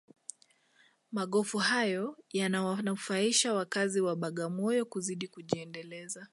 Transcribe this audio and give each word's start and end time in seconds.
magofu 1.11 1.57
hayo 1.57 2.17
yanawanufaisha 2.29 3.53
wakazi 3.53 4.01
wa 4.01 4.15
bagamoyo 4.15 4.85
kuzidi 4.85 5.27
kujiendeleza 5.27 6.27